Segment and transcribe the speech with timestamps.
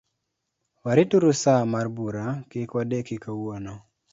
[0.83, 3.73] Warituru sa mar bura, kik wadeki kawuono.